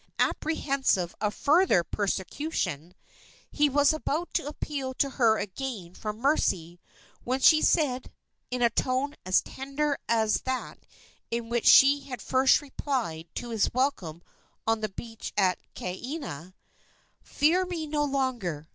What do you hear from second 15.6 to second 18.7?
Kaena: "Fear me no longer.